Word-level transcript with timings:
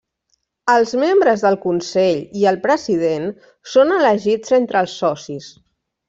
Els 0.75 0.93
membres 1.01 1.41
del 1.47 1.57
Consell 1.65 2.23
i 2.43 2.47
el 2.51 2.57
President 2.65 3.27
són 3.77 3.93
elegits 4.01 4.55
entre 4.63 4.81
els 4.85 4.97
Socis. 5.03 5.51